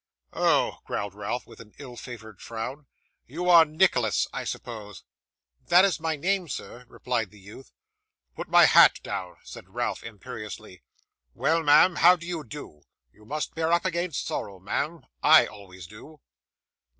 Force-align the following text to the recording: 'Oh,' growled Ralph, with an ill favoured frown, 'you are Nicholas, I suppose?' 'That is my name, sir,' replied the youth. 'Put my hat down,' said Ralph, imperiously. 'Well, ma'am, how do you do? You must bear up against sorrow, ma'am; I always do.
'Oh,' 0.33 0.79
growled 0.87 1.13
Ralph, 1.13 1.45
with 1.45 1.59
an 1.59 1.75
ill 1.77 1.95
favoured 1.95 2.41
frown, 2.41 2.87
'you 3.27 3.47
are 3.51 3.65
Nicholas, 3.65 4.27
I 4.33 4.45
suppose?' 4.45 5.03
'That 5.67 5.85
is 5.85 5.99
my 5.99 6.15
name, 6.15 6.47
sir,' 6.47 6.85
replied 6.87 7.29
the 7.29 7.39
youth. 7.39 7.71
'Put 8.35 8.47
my 8.49 8.65
hat 8.65 8.99
down,' 9.03 9.37
said 9.43 9.69
Ralph, 9.75 10.01
imperiously. 10.03 10.81
'Well, 11.35 11.61
ma'am, 11.61 11.97
how 11.97 12.15
do 12.15 12.25
you 12.25 12.43
do? 12.43 12.81
You 13.11 13.25
must 13.25 13.53
bear 13.53 13.71
up 13.71 13.85
against 13.85 14.25
sorrow, 14.25 14.57
ma'am; 14.59 15.05
I 15.21 15.45
always 15.45 15.85
do. 15.85 16.19